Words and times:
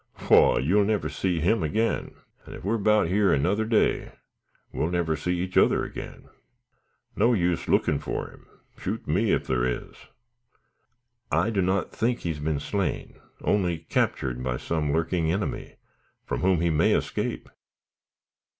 "Waugh! 0.31 0.57
you'll 0.57 0.83
never 0.83 1.09
see 1.09 1.39
him 1.41 1.61
again, 1.61 2.15
and 2.47 2.55
ef 2.55 2.63
we're 2.63 2.79
'bout 2.79 3.07
yer 3.11 3.31
another 3.31 3.65
day, 3.65 4.11
we'll 4.73 4.89
never 4.89 5.15
see 5.15 5.37
each 5.39 5.57
other 5.57 5.83
again. 5.83 6.27
No 7.15 7.33
use 7.33 7.67
lookin' 7.67 7.99
fur 7.99 8.31
him, 8.31 8.47
shoot 8.79 9.07
me 9.07 9.31
ef 9.31 9.43
thar 9.45 9.63
is." 9.63 9.95
"I 11.31 11.51
do 11.51 11.61
not 11.61 11.91
think 11.91 12.21
he 12.21 12.29
has 12.29 12.39
been 12.39 12.59
slain, 12.59 13.19
only 13.43 13.77
captured 13.77 14.41
by 14.41 14.57
some 14.57 14.91
lurking 14.91 15.31
enemy, 15.31 15.75
from 16.25 16.39
whom 16.41 16.61
he 16.61 16.71
may 16.71 16.93
escape." 16.95 17.47